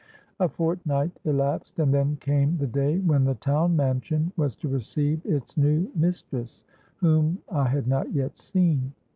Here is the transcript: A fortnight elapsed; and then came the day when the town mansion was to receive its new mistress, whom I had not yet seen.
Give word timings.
A 0.39 0.49
fortnight 0.49 1.19
elapsed; 1.25 1.77
and 1.77 1.93
then 1.93 2.15
came 2.19 2.57
the 2.57 2.65
day 2.65 2.97
when 2.97 3.23
the 3.23 3.35
town 3.35 3.75
mansion 3.75 4.31
was 4.35 4.55
to 4.55 4.67
receive 4.67 5.23
its 5.23 5.57
new 5.57 5.91
mistress, 5.93 6.63
whom 6.95 7.37
I 7.51 7.67
had 7.67 7.87
not 7.87 8.11
yet 8.11 8.39
seen. 8.39 8.93